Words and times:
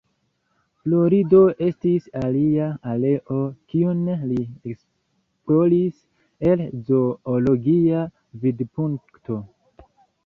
Florido 0.85 1.41
estis 1.65 2.07
alia 2.21 2.69
areo 2.93 3.37
kiun 3.73 4.01
li 4.31 4.39
esploris 4.71 6.03
el 6.55 6.65
zoologia 6.91 8.03
vidpunkto. 8.47 9.43